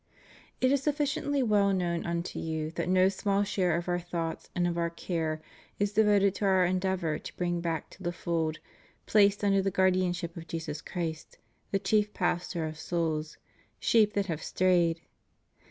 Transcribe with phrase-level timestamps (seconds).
[0.61, 4.65] It is sufficiently well known unto you that no small share of Our thoughts and
[4.65, 5.43] of Our care
[5.77, 8.57] is devoted to Our endeavor to bring back to the fold,
[9.05, 11.37] placed under the guardianship of Jesus Christ,
[11.69, 13.37] the chief Pastor of souls,
[13.79, 15.01] sheep that have strayed.